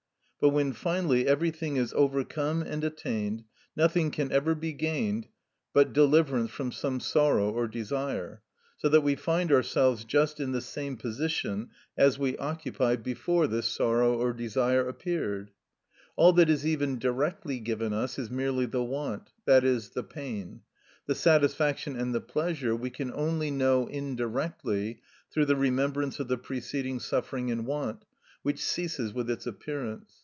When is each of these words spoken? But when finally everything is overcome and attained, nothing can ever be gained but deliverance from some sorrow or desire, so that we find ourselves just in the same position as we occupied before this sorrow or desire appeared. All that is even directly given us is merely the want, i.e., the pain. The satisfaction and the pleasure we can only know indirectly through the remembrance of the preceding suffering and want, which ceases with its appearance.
But 0.43 0.49
when 0.49 0.73
finally 0.73 1.27
everything 1.27 1.75
is 1.77 1.93
overcome 1.93 2.63
and 2.63 2.83
attained, 2.83 3.43
nothing 3.75 4.09
can 4.09 4.31
ever 4.31 4.55
be 4.55 4.73
gained 4.73 5.27
but 5.71 5.93
deliverance 5.93 6.49
from 6.49 6.71
some 6.71 6.99
sorrow 6.99 7.51
or 7.51 7.67
desire, 7.67 8.41
so 8.75 8.89
that 8.89 9.01
we 9.01 9.13
find 9.13 9.51
ourselves 9.51 10.03
just 10.03 10.39
in 10.39 10.51
the 10.51 10.59
same 10.59 10.97
position 10.97 11.69
as 11.95 12.17
we 12.17 12.37
occupied 12.39 13.03
before 13.03 13.45
this 13.45 13.67
sorrow 13.67 14.17
or 14.17 14.33
desire 14.33 14.87
appeared. 14.89 15.51
All 16.15 16.33
that 16.33 16.49
is 16.49 16.65
even 16.65 16.97
directly 16.97 17.59
given 17.59 17.93
us 17.93 18.17
is 18.17 18.31
merely 18.31 18.65
the 18.65 18.83
want, 18.83 19.29
i.e., 19.47 19.81
the 19.93 20.03
pain. 20.03 20.61
The 21.05 21.13
satisfaction 21.13 21.95
and 21.95 22.15
the 22.15 22.19
pleasure 22.19 22.75
we 22.75 22.89
can 22.89 23.13
only 23.13 23.51
know 23.51 23.85
indirectly 23.85 25.01
through 25.29 25.45
the 25.45 25.55
remembrance 25.55 26.19
of 26.19 26.29
the 26.29 26.37
preceding 26.39 26.99
suffering 26.99 27.51
and 27.51 27.67
want, 27.67 28.05
which 28.41 28.63
ceases 28.65 29.13
with 29.13 29.29
its 29.29 29.45
appearance. 29.45 30.13